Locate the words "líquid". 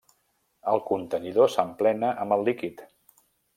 2.51-2.85